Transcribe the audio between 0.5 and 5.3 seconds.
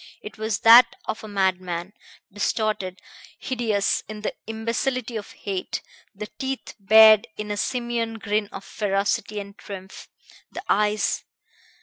that of a madman, distorted, hideous in the imbecility